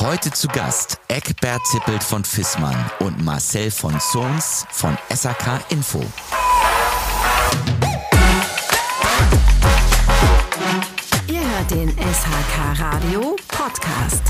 [0.00, 6.00] Heute zu Gast Eckbert Zippelt von Fissmann und Marcel von Zons von SAK Info.
[11.26, 14.22] Ihr hört den SHK Radio Podcast.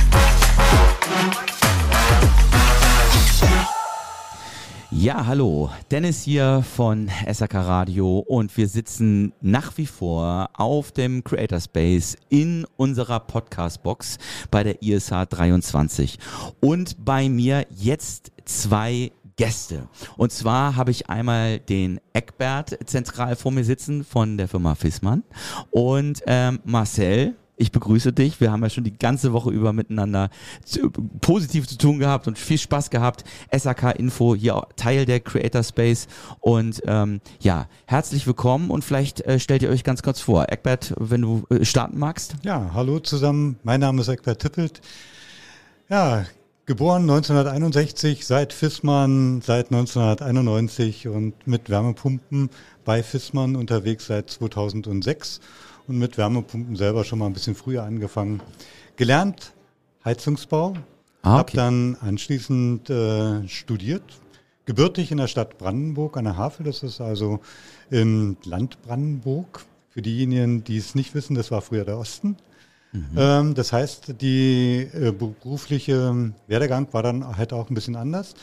[4.91, 11.23] Ja, hallo, Dennis hier von SAK Radio und wir sitzen nach wie vor auf dem
[11.23, 14.17] Creator Space in unserer Podcast Box
[14.51, 16.19] bei der ISH 23
[16.61, 19.89] und bei mir jetzt zwei Gäste.
[20.17, 25.23] Und zwar habe ich einmal den Eckbert zentral vor mir sitzen von der Firma Fissmann
[25.71, 28.41] und ähm, Marcel ich begrüße dich.
[28.41, 30.31] Wir haben ja schon die ganze Woche über miteinander
[30.65, 30.91] zu,
[31.21, 33.25] positiv zu tun gehabt und viel Spaß gehabt.
[33.53, 36.07] SAK Info, hier Teil der Creator Space.
[36.41, 40.47] Und ähm, ja, herzlich willkommen und vielleicht äh, stellt ihr euch ganz kurz vor.
[40.49, 42.37] Eckbert, wenn du äh, starten magst.
[42.45, 43.59] Ja, hallo zusammen.
[43.65, 44.81] Mein Name ist Eckbert Tippelt.
[45.89, 46.27] Ja,
[46.67, 52.51] geboren 1961, seit Fissmann seit 1991 und mit Wärmepumpen
[52.85, 55.41] bei Fissmann unterwegs seit 2006
[55.89, 58.41] und mit Wärmepumpen selber schon mal ein bisschen früher angefangen.
[58.97, 59.53] Gelernt
[60.05, 60.75] Heizungsbau,
[61.23, 61.57] ah, okay.
[61.57, 64.03] habe dann anschließend äh, studiert,
[64.67, 67.41] gebürtig in der Stadt Brandenburg an der Havel, das ist also
[67.91, 69.65] im Land Brandenburg.
[69.91, 72.37] Für diejenigen, die es nicht wissen, das war früher der Osten.
[72.93, 73.05] Mhm.
[73.17, 78.35] Ähm, das heißt, die äh, berufliche Werdegang war dann halt auch ein bisschen anders.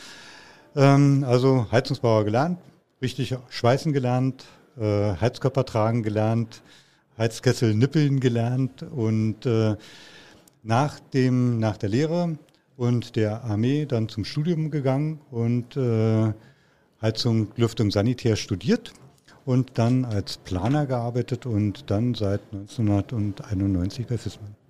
[0.74, 2.58] Ähm, also Heizungsbauer gelernt,
[3.00, 4.44] richtig Schweißen gelernt,
[4.78, 6.62] äh, Heizkörper tragen gelernt,
[7.18, 9.76] Heizkessel nippeln gelernt und äh,
[10.62, 12.38] nach, dem, nach der Lehre
[12.76, 16.32] und der Armee dann zum Studium gegangen und äh,
[17.00, 18.92] Heizung, Lüftung, Sanitär studiert
[19.44, 24.65] und dann als Planer gearbeitet und dann seit 1991 bei FISMAN.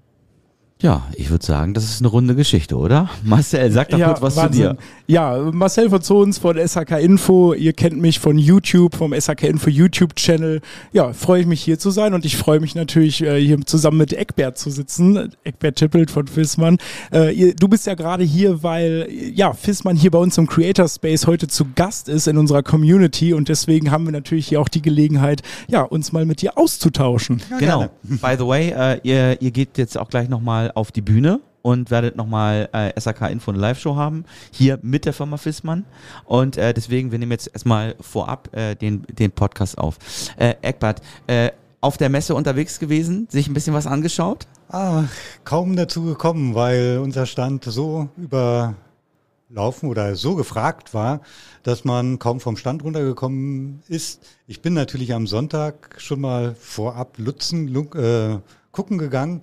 [0.83, 3.09] Ja, ich würde sagen, das ist eine runde Geschichte, oder?
[3.25, 4.63] Marcel, sag doch ja, kurz was Wahnsinn.
[4.63, 4.79] zu dir.
[5.07, 7.55] Ja, Marcel von Zons von SHK Info.
[7.55, 10.61] Ihr kennt mich von YouTube, vom SHK Info YouTube-Channel.
[10.93, 13.97] Ja, freue ich mich hier zu sein und ich freue mich natürlich, äh, hier zusammen
[13.97, 15.33] mit Eckbert zu sitzen.
[15.45, 16.77] Eckbert Tippelt von Fissmann.
[17.11, 21.27] Äh, du bist ja gerade hier, weil ja, Fissmann hier bei uns im Creator Space
[21.27, 24.83] heute zu Gast ist in unserer Community und deswegen haben wir natürlich hier auch die
[24.83, 27.41] Gelegenheit, ja, uns mal mit dir auszutauschen.
[27.51, 27.89] Ja, genau.
[28.03, 31.91] By the way, äh, ihr, ihr geht jetzt auch gleich nochmal auf die Bühne und
[31.91, 35.85] werdet nochmal äh, SAK Info eine Live-Show haben, hier mit der Firma Fissmann.
[36.25, 39.99] Und äh, deswegen, wir nehmen jetzt erstmal vorab äh, den, den Podcast auf.
[40.37, 41.51] Äh, Eckbert, äh,
[41.81, 44.47] auf der Messe unterwegs gewesen, sich ein bisschen was angeschaut?
[44.69, 45.05] Ah,
[45.43, 51.21] kaum dazu gekommen, weil unser Stand so überlaufen oder so gefragt war,
[51.65, 54.25] dass man kaum vom Stand runtergekommen ist.
[54.47, 58.39] Ich bin natürlich am Sonntag schon mal vorab Lutzen, äh,
[58.71, 59.43] gucken gegangen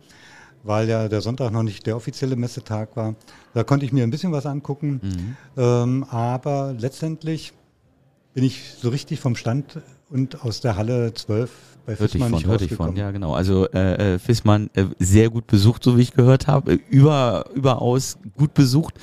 [0.64, 3.16] weil ja der Sonntag noch nicht der offizielle Messetag war.
[3.54, 5.00] Da konnte ich mir ein bisschen was angucken.
[5.04, 5.38] Mhm.
[5.58, 7.54] Ähm, aber letztendlich
[8.34, 9.80] bin ich so richtig vom Stand
[10.10, 11.52] und aus der Halle 12
[11.86, 13.34] bei Fissmann hört ich von, hört ich von, ja genau.
[13.34, 17.46] Also äh, äh, Fissmann äh, sehr gut besucht, so wie ich gehört habe, äh, über
[17.54, 18.96] überaus gut besucht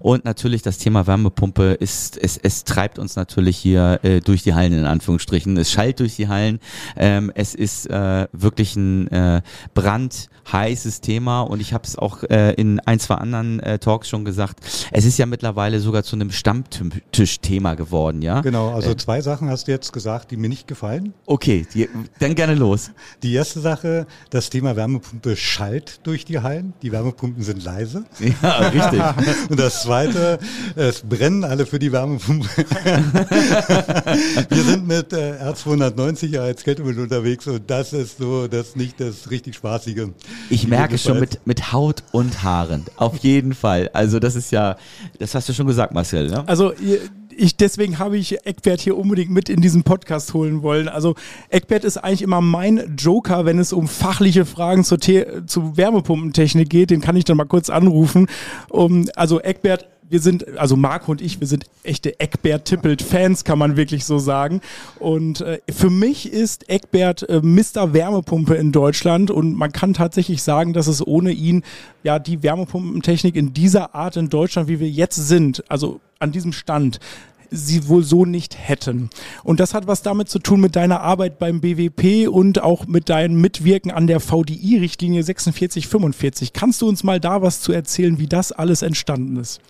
[0.00, 4.54] und natürlich das Thema Wärmepumpe ist es, es treibt uns natürlich hier äh, durch die
[4.54, 5.56] Hallen in Anführungsstrichen.
[5.56, 6.60] Es schallt durch die Hallen.
[6.96, 9.42] Ähm, es ist äh, wirklich ein äh,
[9.74, 14.24] brandheißes Thema und ich habe es auch äh, in ein zwei anderen äh, Talks schon
[14.24, 14.60] gesagt.
[14.90, 18.40] Es ist ja mittlerweile sogar zu einem Stammtischthema geworden, ja.
[18.40, 18.74] Genau.
[18.74, 21.14] Also äh, zwei Sachen hast du jetzt gesagt, die mir nicht gefallen.
[21.26, 21.66] Okay.
[21.74, 21.88] Die,
[22.24, 22.90] dann gerne los.
[23.22, 26.72] Die erste Sache, das Thema Wärmepumpe schallt durch die Hallen.
[26.82, 28.04] Die Wärmepumpen sind leise.
[28.42, 29.00] Ja, richtig.
[29.50, 30.38] Und das zweite,
[30.74, 32.48] es brennen alle für die Wärmepumpe.
[34.48, 39.30] Wir sind mit äh, R290 als Kältemittel unterwegs und das ist so das nicht das
[39.30, 40.08] richtig Spaßige.
[40.50, 42.84] Ich merke schon mit, mit Haut und Haaren.
[42.96, 43.90] Auf jeden Fall.
[43.92, 44.76] Also das ist ja,
[45.18, 46.30] das hast du schon gesagt, Marcel.
[46.30, 46.42] Ne?
[46.46, 47.00] Also ihr,
[47.36, 50.88] ich, deswegen habe ich Eckbert hier unbedingt mit in diesen Podcast holen wollen.
[50.88, 51.14] Also
[51.48, 55.26] Eckbert ist eigentlich immer mein Joker, wenn es um fachliche Fragen zur, The
[55.76, 56.90] Wärmepumpentechnik geht.
[56.90, 58.28] Den kann ich dann mal kurz anrufen.
[58.68, 63.76] Um, also Eckbert, wir sind, also Marco und ich, wir sind echte Eckbert-Tippelt-Fans, kann man
[63.76, 64.60] wirklich so sagen.
[64.98, 67.92] Und äh, für mich ist Eckbert äh, Mr.
[67.92, 71.62] Wärmepumpe in Deutschland und man kann tatsächlich sagen, dass es ohne ihn
[72.02, 76.52] ja die Wärmepumpentechnik in dieser Art in Deutschland, wie wir jetzt sind, also an diesem
[76.52, 77.00] Stand,
[77.50, 79.10] sie wohl so nicht hätten.
[79.42, 83.08] Und das hat was damit zu tun mit deiner Arbeit beim BWP und auch mit
[83.08, 86.52] deinem Mitwirken an der VDI-Richtlinie 4645.
[86.52, 89.60] Kannst du uns mal da was zu erzählen, wie das alles entstanden ist?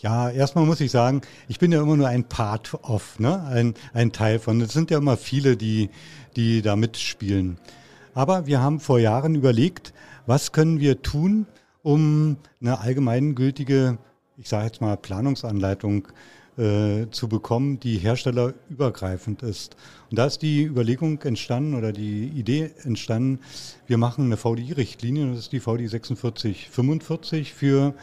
[0.00, 3.44] Ja, erstmal muss ich sagen, ich bin ja immer nur ein Part of, ne?
[3.44, 4.58] ein, ein Teil von.
[4.62, 5.90] Es sind ja immer viele, die,
[6.36, 7.58] die da mitspielen.
[8.14, 9.92] Aber wir haben vor Jahren überlegt,
[10.24, 11.46] was können wir tun,
[11.82, 13.98] um eine allgemeingültige,
[14.38, 16.08] ich sage jetzt mal, Planungsanleitung
[16.56, 19.76] äh, zu bekommen, die herstellerübergreifend ist.
[20.10, 23.40] Und da ist die Überlegung entstanden oder die Idee entstanden,
[23.86, 27.94] wir machen eine VDI-Richtlinie, das ist die VDI 4645 für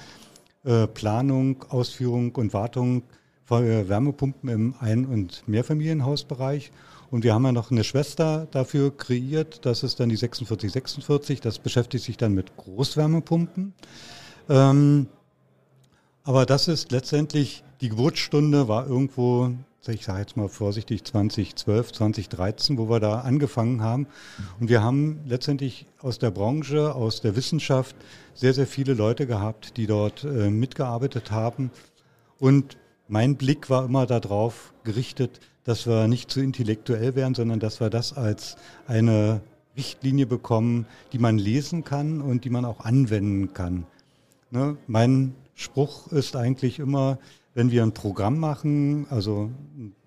[0.68, 3.04] äh, Planung, Ausführung und Wartung
[3.46, 6.72] von Wärmepumpen im Ein- und Mehrfamilienhausbereich.
[7.10, 11.60] Und wir haben ja noch eine Schwester dafür kreiert, das ist dann die 4646, das
[11.60, 13.74] beschäftigt sich dann mit Großwärmepumpen.
[14.50, 15.08] Ähm,
[16.26, 19.52] aber das ist letztendlich, die Geburtsstunde war irgendwo,
[19.88, 24.08] ich sage jetzt mal vorsichtig, 2012, 2013, wo wir da angefangen haben.
[24.60, 27.96] Und wir haben letztendlich aus der Branche, aus der Wissenschaft
[28.34, 31.72] sehr, sehr viele Leute gehabt, die dort äh, mitgearbeitet haben.
[32.40, 37.80] Und mein Blick war immer darauf gerichtet, dass wir nicht zu intellektuell werden, sondern dass
[37.80, 38.56] wir das als
[38.88, 39.42] eine
[39.76, 43.86] Richtlinie bekommen, die man lesen kann und die man auch anwenden kann.
[44.50, 44.78] Ne?
[44.88, 47.20] Mein Spruch ist eigentlich immer,
[47.58, 49.50] wenn wir ein Programm machen, also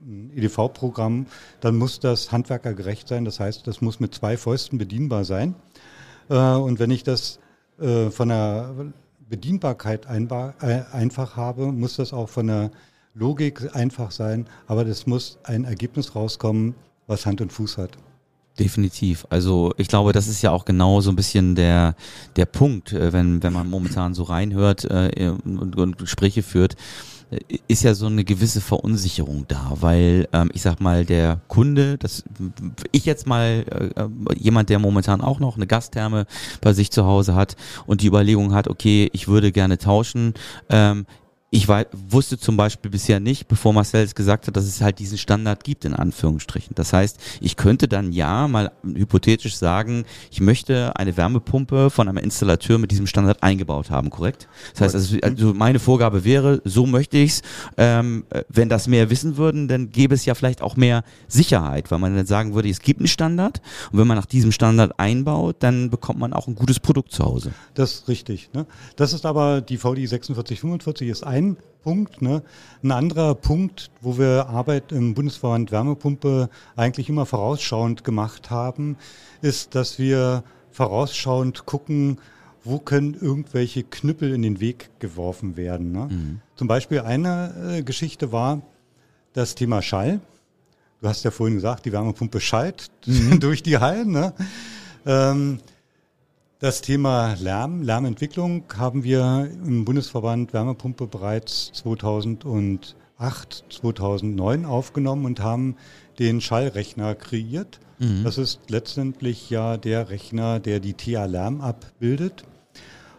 [0.00, 1.26] ein EDV-Programm,
[1.60, 3.24] dann muss das handwerkergerecht sein.
[3.24, 5.56] Das heißt, das muss mit zwei Fäusten bedienbar sein.
[6.28, 7.40] Äh, und wenn ich das
[7.80, 8.72] äh, von der
[9.28, 12.70] Bedienbarkeit äh, einfach habe, muss das auch von der
[13.14, 14.46] Logik einfach sein.
[14.68, 16.76] Aber das muss ein Ergebnis rauskommen,
[17.08, 17.98] was Hand und Fuß hat.
[18.60, 19.26] Definitiv.
[19.28, 21.96] Also ich glaube, das ist ja auch genau so ein bisschen der,
[22.36, 26.76] der Punkt, wenn, wenn man momentan so reinhört und, und Gespräche führt,
[27.68, 32.24] ist ja so eine gewisse Verunsicherung da, weil ähm, ich sag mal, der Kunde, das
[32.90, 36.26] ich jetzt mal äh, jemand, der momentan auch noch eine Gastherme
[36.60, 37.56] bei sich zu Hause hat
[37.86, 40.34] und die Überlegung hat, okay, ich würde gerne tauschen,
[40.68, 41.06] ähm,
[41.52, 45.00] ich war, wusste zum Beispiel bisher nicht, bevor Marcel es gesagt hat, dass es halt
[45.00, 46.76] diesen Standard gibt, in Anführungsstrichen.
[46.76, 52.18] Das heißt, ich könnte dann ja mal hypothetisch sagen, ich möchte eine Wärmepumpe von einem
[52.18, 54.46] Installateur mit diesem Standard eingebaut haben, korrekt?
[54.74, 57.42] Das heißt, also, also meine Vorgabe wäre, so möchte ich's.
[57.76, 61.98] Ähm, wenn das mehr wissen würden, dann gäbe es ja vielleicht auch mehr Sicherheit, weil
[61.98, 63.60] man dann sagen würde, es gibt einen Standard
[63.90, 67.24] und wenn man nach diesem Standard einbaut, dann bekommt man auch ein gutes Produkt zu
[67.24, 67.50] Hause.
[67.74, 68.50] Das ist richtig.
[68.54, 68.66] Ne?
[68.94, 72.22] Das ist aber die VDI 4645 ist ein ein Punkt.
[72.22, 72.42] Ne?
[72.82, 78.96] Ein anderer Punkt, wo wir Arbeit im Bundesverband Wärmepumpe eigentlich immer vorausschauend gemacht haben,
[79.42, 82.18] ist, dass wir vorausschauend gucken,
[82.62, 85.92] wo können irgendwelche Knüppel in den Weg geworfen werden.
[85.92, 86.08] Ne?
[86.10, 86.40] Mhm.
[86.56, 88.60] Zum Beispiel eine äh, Geschichte war
[89.32, 90.20] das Thema Schall.
[91.00, 93.40] Du hast ja vorhin gesagt, die Wärmepumpe schallt mhm.
[93.40, 94.10] durch die Hallen.
[94.10, 94.34] Ne?
[95.06, 95.60] Ähm,
[96.60, 102.94] das Thema Lärm, Lärmentwicklung haben wir im Bundesverband Wärmepumpe bereits 2008,
[103.70, 105.76] 2009 aufgenommen und haben
[106.18, 107.80] den Schallrechner kreiert.
[107.98, 108.24] Mhm.
[108.24, 112.44] Das ist letztendlich ja der Rechner, der die TA-Lärm abbildet.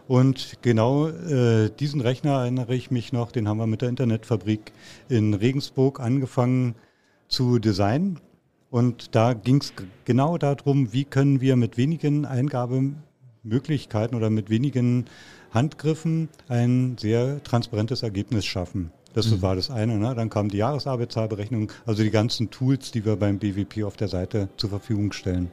[0.06, 4.72] Und genau äh, diesen Rechner erinnere ich mich noch, den haben wir mit der Internetfabrik
[5.08, 6.76] in Regensburg angefangen
[7.26, 8.20] zu designen.
[8.70, 9.72] Und da ging es
[10.04, 13.02] genau darum, wie können wir mit wenigen Eingaben
[13.42, 15.06] Möglichkeiten oder mit wenigen
[15.52, 18.92] Handgriffen ein sehr transparentes Ergebnis schaffen.
[19.14, 19.42] Das mhm.
[19.42, 19.98] war das eine.
[19.98, 20.14] Ne?
[20.14, 24.48] Dann kam die Jahresarbeitszahlberechnung, also die ganzen Tools, die wir beim BWP auf der Seite
[24.56, 25.50] zur Verfügung stellen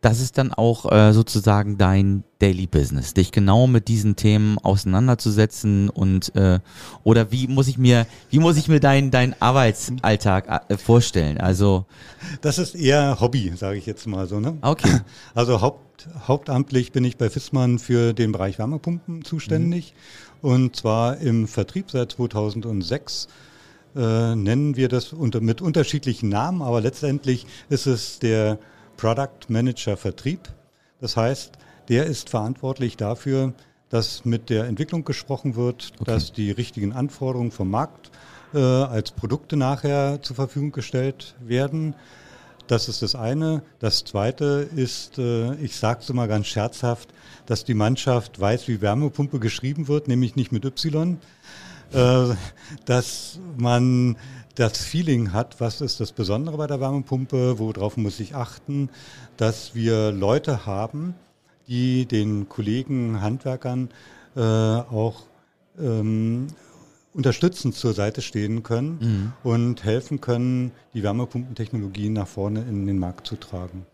[0.00, 5.90] das ist dann auch äh, sozusagen dein Daily Business, dich genau mit diesen Themen auseinanderzusetzen
[5.90, 6.60] und äh,
[7.02, 11.38] oder wie muss ich mir wie muss ich mir deinen dein Arbeitsalltag äh, vorstellen?
[11.38, 11.86] Also
[12.40, 14.38] das ist eher Hobby, sage ich jetzt mal so.
[14.38, 14.56] Ne?
[14.60, 15.00] Okay.
[15.34, 15.87] Also Haupt,
[16.26, 19.94] hauptamtlich bin ich bei Fissmann für den Bereich Wärmepumpen zuständig
[20.42, 20.50] mhm.
[20.50, 23.28] und zwar im Vertrieb seit 2006
[23.96, 28.58] äh, nennen wir das unter, mit unterschiedlichen Namen, aber letztendlich ist es der
[28.96, 30.48] Product Manager Vertrieb.
[31.00, 31.52] Das heißt,
[31.88, 33.54] der ist verantwortlich dafür,
[33.88, 36.04] dass mit der Entwicklung gesprochen wird, okay.
[36.04, 38.10] dass die richtigen Anforderungen vom Markt
[38.52, 41.94] äh, als Produkte nachher zur Verfügung gestellt werden.
[42.68, 43.62] Das ist das eine.
[43.78, 47.08] Das zweite ist, äh, ich sage es immer ganz scherzhaft,
[47.46, 51.18] dass die Mannschaft weiß, wie Wärmepumpe geschrieben wird, nämlich nicht mit Y.
[51.92, 52.34] Äh,
[52.84, 54.16] dass man
[54.54, 58.90] das Feeling hat, was ist das Besondere bei der Wärmepumpe, worauf muss ich achten,
[59.38, 61.14] dass wir Leute haben,
[61.68, 63.88] die den Kollegen, Handwerkern
[64.36, 65.22] äh, auch
[65.80, 66.48] ähm,
[67.14, 69.50] unterstützend zur Seite stehen können mhm.
[69.50, 73.86] und helfen können, die Wärmepumpentechnologien nach vorne in den Markt zu tragen.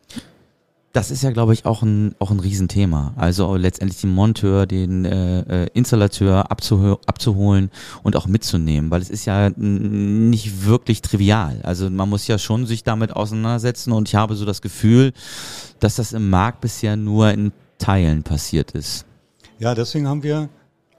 [0.94, 3.14] Das ist ja, glaube ich, auch ein, auch ein Riesenthema.
[3.16, 7.73] Also letztendlich den Monteur, den äh, äh Installateur abzuh abzuholen
[8.04, 11.59] und auch mitzunehmen, weil es ist ja nicht wirklich trivial.
[11.64, 15.12] Also man muss ja schon sich damit auseinandersetzen und ich habe so das Gefühl,
[15.80, 19.04] dass das im Markt bisher nur in Teilen passiert ist.
[19.59, 20.49] Ja, deswegen haben wir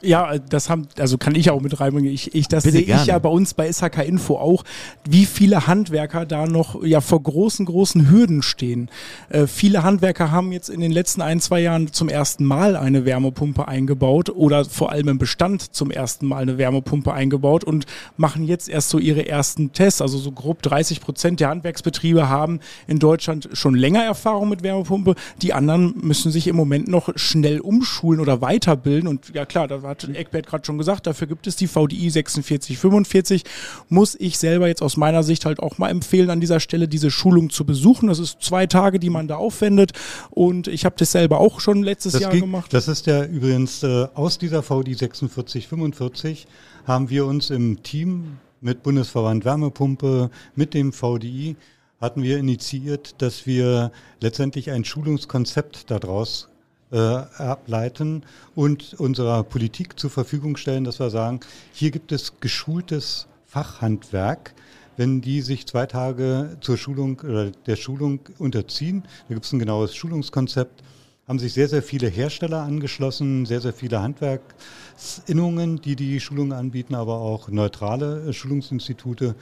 [0.01, 2.11] ja, das haben, also kann ich auch mit reinbringen.
[2.11, 4.63] Ich, ich, das Bitte sehe ich ja bei uns bei SHK Info auch,
[5.07, 8.89] wie viele Handwerker da noch ja vor großen, großen Hürden stehen.
[9.29, 13.05] Äh, viele Handwerker haben jetzt in den letzten ein, zwei Jahren zum ersten Mal eine
[13.05, 17.85] Wärmepumpe eingebaut oder vor allem im Bestand zum ersten Mal eine Wärmepumpe eingebaut und
[18.17, 20.01] machen jetzt erst so ihre ersten Tests.
[20.01, 25.15] Also so grob 30 Prozent der Handwerksbetriebe haben in Deutschland schon länger Erfahrung mit Wärmepumpe.
[25.41, 29.07] Die anderen müssen sich im Moment noch schnell umschulen oder weiterbilden.
[29.07, 33.43] Und ja klar, da hat Eckbert gerade schon gesagt, dafür gibt es die VDI 4645.
[33.89, 37.11] Muss ich selber jetzt aus meiner Sicht halt auch mal empfehlen, an dieser Stelle diese
[37.11, 38.07] Schulung zu besuchen.
[38.07, 39.91] Das ist zwei Tage, die man da aufwendet.
[40.31, 42.73] Und ich habe das selber auch schon letztes Das Jahr ging- gemacht.
[42.73, 46.47] Das ist ja übrigens äh, aus dieser VDI 4645
[46.85, 51.55] haben wir uns im Team mit Bundesverband Wärmepumpe, mit dem VDI,
[52.01, 56.49] hatten wir initiiert, dass wir letztendlich ein Schulungskonzept daraus
[56.91, 58.23] äh, ableiten
[58.55, 61.39] und unserer Politik zur Verfügung stellen, dass wir sagen,
[61.73, 64.53] hier gibt es geschultes Fachhandwerk,
[64.97, 69.03] wenn die sich zwei Tage zur Schulung oder der Schulung unterziehen.
[69.27, 70.83] Da gibt es ein genaues Schulungskonzept
[71.27, 76.95] haben sich sehr, sehr viele Hersteller angeschlossen, sehr, sehr viele Handwerksinnungen, die die Schulungen anbieten,
[76.95, 79.35] aber auch neutrale äh, Schulungsinstitute,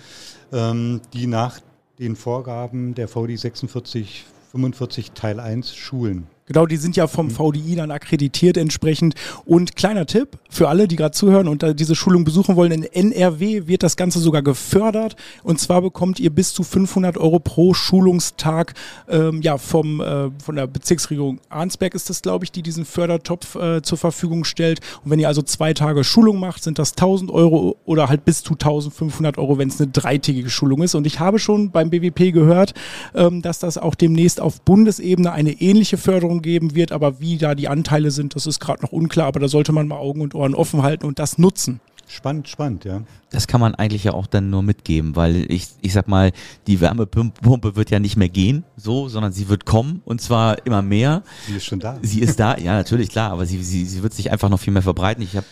[0.51, 1.59] ähm, die nach
[1.99, 6.27] den Vorgaben der VDI 4645 Teil 1 schulen.
[6.45, 9.15] Genau, die sind ja vom VDI dann akkreditiert entsprechend.
[9.45, 13.67] Und kleiner Tipp für alle, die gerade zuhören und diese Schulung besuchen wollen, in NRW
[13.67, 15.15] wird das Ganze sogar gefördert.
[15.43, 18.73] Und zwar bekommt ihr bis zu 500 Euro pro Schulungstag
[19.07, 23.55] ähm, ja, vom, äh, von der Bezirksregierung Arnsberg ist das, glaube ich, die diesen Fördertopf
[23.55, 24.81] äh, zur Verfügung stellt.
[25.05, 28.43] Und wenn ihr also zwei Tage Schulung macht, sind das 1000 Euro oder halt bis
[28.43, 30.95] zu 1500 Euro, wenn es eine dreitägige Schulung ist.
[30.95, 32.73] Und ich habe schon beim BWP gehört,
[33.15, 36.91] ähm, dass das auch demnächst auf Bundesebene eine ähnliche Förderung geben wird.
[36.91, 39.27] Aber wie da die Anteile sind, das ist gerade noch unklar.
[39.27, 41.79] Aber da sollte man mal Augen und Ohren offen halten und das nutzen.
[42.13, 43.01] Spannend, spannend, ja.
[43.31, 46.31] Das kann man eigentlich ja auch dann nur mitgeben, weil ich, ich sag mal,
[46.67, 50.83] die Wärmepumpe wird ja nicht mehr gehen, so, sondern sie wird kommen und zwar immer
[50.83, 51.23] mehr.
[51.47, 51.97] Sie ist schon da.
[52.03, 54.71] Sie ist da, ja, natürlich, klar, aber sie, sie, sie wird sich einfach noch viel
[54.71, 55.23] mehr verbreiten.
[55.23, 55.47] Ich habe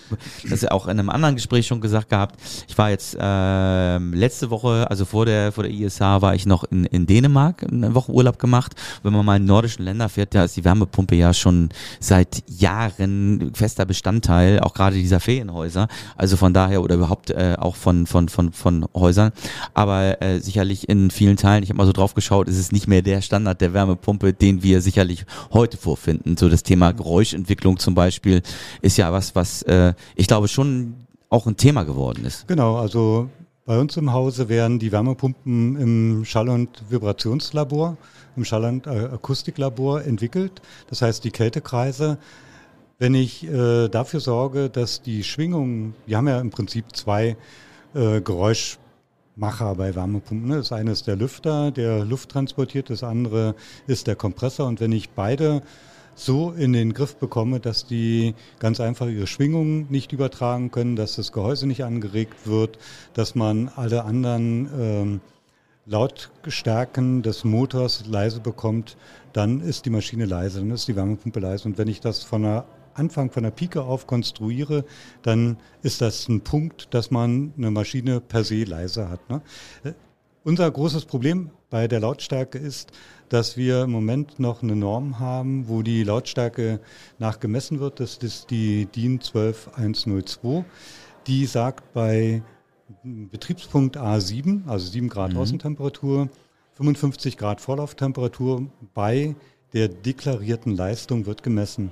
[0.48, 2.40] das ja auch in einem anderen Gespräch schon gesagt gehabt.
[2.68, 6.64] Ich war jetzt ähm, letzte Woche, also vor der, vor der ISH, war ich noch
[6.66, 8.76] in, in Dänemark, eine Woche Urlaub gemacht.
[9.02, 13.52] Wenn man mal in nordischen Länder fährt, da ist die Wärmepumpe ja schon seit Jahren
[13.56, 15.88] fester Bestandteil, auch gerade dieser Ferienhäuser.
[16.16, 19.32] Also von daher oder überhaupt äh, auch von, von, von, von Häusern.
[19.74, 22.88] Aber äh, sicherlich in vielen Teilen, ich habe mal so drauf geschaut, ist es nicht
[22.88, 26.38] mehr der Standard der Wärmepumpe, den wir sicherlich heute vorfinden.
[26.38, 28.42] So das Thema Geräuschentwicklung zum Beispiel
[28.82, 30.96] ist ja was, was äh, ich glaube schon
[31.30, 32.48] auch ein Thema geworden ist.
[32.48, 33.30] Genau, also
[33.66, 37.96] bei uns im Hause werden die Wärmepumpen im Schall- und Vibrationslabor,
[38.36, 40.62] im Schall- und äh, Akustiklabor entwickelt.
[40.90, 42.18] Das heißt, die Kältekreise,
[43.02, 47.36] wenn ich äh, dafür sorge, dass die Schwingungen, wir haben ja im Prinzip zwei
[47.96, 50.48] äh, Geräuschmacher bei Wärmepumpen.
[50.48, 50.58] Ne?
[50.58, 53.56] Das eine ist der Lüfter, der Luft transportiert, das andere
[53.88, 54.68] ist der Kompressor.
[54.68, 55.64] Und wenn ich beide
[56.14, 61.16] so in den Griff bekomme, dass die ganz einfach ihre Schwingungen nicht übertragen können, dass
[61.16, 62.78] das Gehäuse nicht angeregt wird,
[63.16, 65.22] dass man alle anderen ähm,
[65.88, 68.96] Lautstärken des Motors leise bekommt,
[69.34, 71.68] dann ist die Maschine leise, dann ist die Wärmepumpe leise.
[71.68, 74.86] Und wenn ich das von der Anfang von der Pike auf konstruiere,
[75.22, 79.30] dann ist das ein Punkt, dass man eine Maschine per se leise hat.
[79.30, 79.42] Ne?
[79.84, 79.94] Äh,
[80.44, 82.92] Unser großes Problem bei der Lautstärke ist,
[83.30, 86.82] dass wir im Moment noch eine Norm haben, wo die Lautstärke
[87.18, 88.00] nachgemessen wird.
[88.00, 90.66] Das ist die DIN 12102.
[91.28, 92.42] Die sagt bei
[93.04, 96.30] Betriebspunkt A7, also 7 Grad Außentemperatur,
[96.74, 99.36] 55 Grad Vorlauftemperatur bei
[99.74, 101.92] der deklarierten Leistung wird gemessen.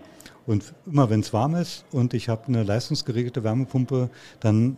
[0.50, 4.78] Und immer wenn es warm ist und ich habe eine leistungsgeregelte Wärmepumpe, dann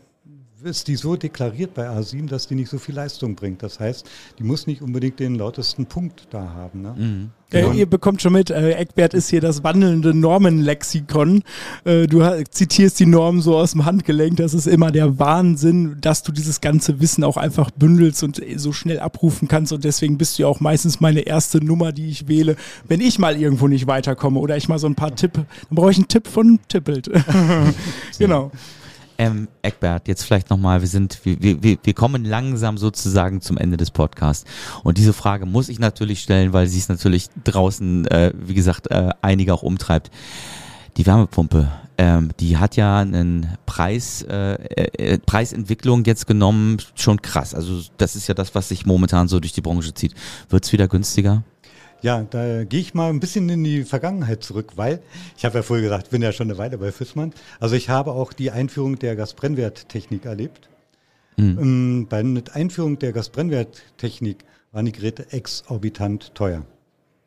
[0.64, 3.64] ist die so deklariert bei A7, dass die nicht so viel Leistung bringt.
[3.64, 4.06] Das heißt,
[4.40, 6.82] die muss nicht unbedingt den lautesten Punkt da haben.
[6.82, 7.30] Ne?
[7.54, 11.44] Äh, ihr bekommt schon mit, äh, Eckbert ist hier das wandelnde Normenlexikon.
[11.84, 14.38] Äh, du zitierst die Normen so aus dem Handgelenk.
[14.38, 18.58] Das ist immer der Wahnsinn, dass du dieses ganze Wissen auch einfach bündelst und äh,
[18.58, 19.74] so schnell abrufen kannst.
[19.74, 22.56] Und deswegen bist du ja auch meistens meine erste Nummer, die ich wähle,
[22.88, 25.92] wenn ich mal irgendwo nicht weiterkomme oder ich mal so ein paar Tipp, dann brauche
[25.92, 27.10] ich einen Tipp von Tippelt.
[28.20, 28.52] genau.
[29.22, 33.78] Ähm, Eckbert, jetzt vielleicht nochmal, wir sind, wir, wir, wir kommen langsam sozusagen zum Ende
[33.78, 34.50] des Podcasts.
[34.84, 38.90] Und diese Frage muss ich natürlich stellen, weil sie es natürlich draußen, äh, wie gesagt,
[38.90, 40.10] äh, einige auch umtreibt.
[40.98, 47.54] Die Wärmepumpe, ähm, die hat ja einen Preis, äh, äh, Preisentwicklung jetzt genommen, schon krass.
[47.54, 50.16] Also das ist ja das, was sich momentan so durch die Branche zieht.
[50.50, 51.44] Wird es wieder günstiger?
[52.02, 55.02] Ja, da gehe ich mal ein bisschen in die Vergangenheit zurück, weil
[55.38, 57.34] ich habe ja vorher gesagt, ich bin ja schon eine Weile bei Fissmann.
[57.60, 60.70] Also ich habe auch die Einführung der Gasbrennwerttechnik erlebt.
[61.38, 61.58] Mhm.
[61.60, 66.66] Ähm, bei der Einführung der Gasbrennwerttechnik waren die Geräte exorbitant teuer.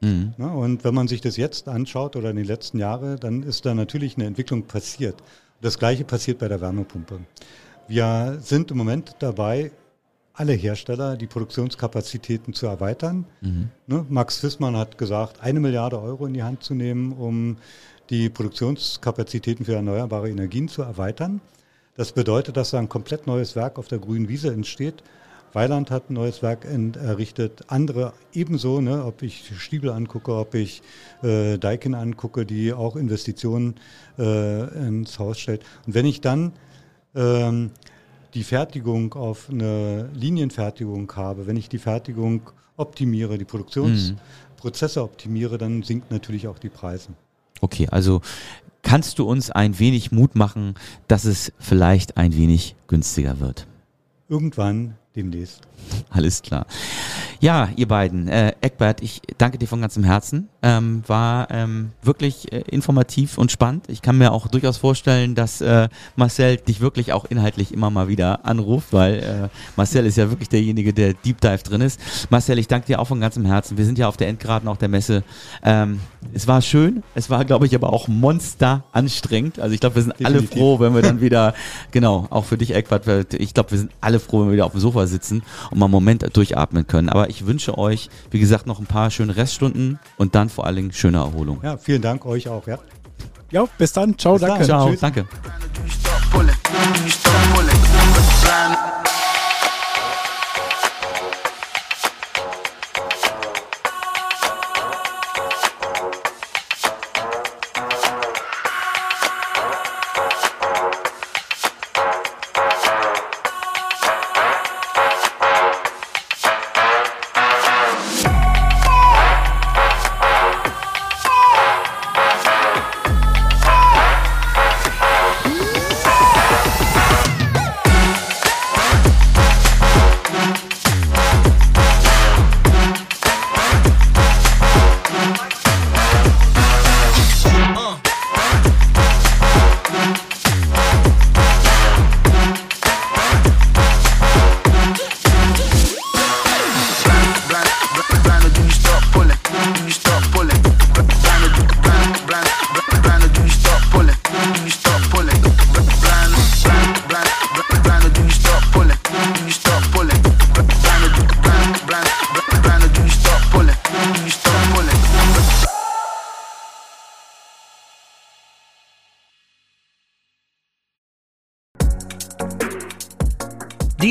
[0.01, 0.35] Mhm.
[0.37, 3.65] Na, und wenn man sich das jetzt anschaut oder in den letzten Jahren, dann ist
[3.65, 5.17] da natürlich eine Entwicklung passiert.
[5.61, 7.21] Das gleiche passiert bei der Wärmepumpe.
[7.87, 9.71] Wir sind im Moment dabei,
[10.35, 13.25] alle Hersteller die Produktionskapazitäten zu erweitern.
[13.41, 13.71] Mhm.
[13.87, 17.57] Ne, Max Fissmann hat gesagt, eine Milliarde Euro in die Hand zu nehmen, um
[18.11, 21.41] die Produktionskapazitäten für erneuerbare Energien zu erweitern.
[21.97, 25.05] Das bedeutet, dass da ein komplett neues Werk auf der grünen Wiese entsteht.
[25.53, 30.83] Weiland hat ein neues Werk errichtet, andere ebenso, ne, ob ich Stiebel angucke, ob ich
[31.23, 33.77] äh, Daikin angucke, die auch Investitionen
[34.19, 35.63] äh, ins Haus stellt.
[35.87, 36.55] Und wenn ich dann
[37.15, 37.71] ähm,
[38.35, 45.05] die Fertigung auf eine Linienfertigung habe, wenn ich die Fertigung optimiere, die Produktionsprozesse mhm.
[45.05, 47.11] optimiere, dann sinkt natürlich auch die Preise.
[47.61, 48.21] Okay, also
[48.83, 50.75] kannst du uns ein wenig Mut machen,
[51.09, 53.67] dass es vielleicht ein wenig günstiger wird?
[54.29, 55.61] Irgendwann demnächst.
[56.11, 56.67] Alles klar.
[57.45, 60.49] Ja, ihr beiden, äh, Eckbert, ich danke dir von ganzem Herzen.
[60.63, 63.85] Ähm, war ähm, wirklich äh, informativ und spannend.
[63.89, 68.09] Ich kann mir auch durchaus vorstellen, dass äh, Marcel dich wirklich auch inhaltlich immer mal
[68.09, 72.01] wieder anruft, weil äh, Marcel ist ja wirklich derjenige, der Deep Dive drin ist.
[72.31, 73.77] Marcel, ich danke dir auch von ganzem Herzen.
[73.77, 75.23] Wir sind ja auf der Endgeraden auch der Messe.
[75.63, 76.01] Ähm,
[76.33, 79.61] es war schön, es war, glaube ich, aber auch monster anstrengend.
[79.61, 80.51] Also ich glaube, wir sind Definitiv.
[80.51, 81.53] alle froh, wenn wir dann wieder,
[81.91, 84.73] genau, auch für dich, Eckbert, ich glaube, wir sind alle froh, wenn wir wieder auf
[84.73, 87.11] dem Sofa sitzen und mal einen Moment durchatmen können.
[87.11, 90.77] Aber ich wünsche euch, wie gesagt, noch ein paar schöne Reststunden und dann vor allen
[90.77, 91.61] Dingen schöne Erholung.
[91.63, 92.67] Ja, vielen Dank euch auch.
[92.67, 92.79] Ja,
[93.51, 94.17] ja bis dann.
[94.19, 94.59] Ciao, bis danke.
[94.59, 94.67] Dann.
[94.67, 95.01] Ciao, Tschüss.
[95.01, 95.27] danke.